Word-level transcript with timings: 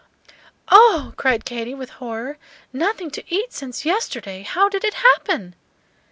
"Oh!" 0.71 1.13
cried 1.15 1.45
Katy, 1.45 1.75
with 1.75 1.91
horror, 2.01 2.39
"nothing 2.73 3.11
to 3.11 3.23
eat 3.31 3.53
since 3.53 3.85
yesterday! 3.85 4.41
How 4.41 4.67
did 4.67 4.83
it 4.83 4.95
happen?" 4.95 5.53